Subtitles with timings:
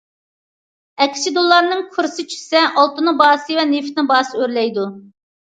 [1.03, 4.89] ئەكسىچە دوللارنىڭ كۇرسى چۈشسە ئالتۇننىڭ باھاسى ۋە نېفىتنىڭ باھاسى ئۆرلەيدۇ.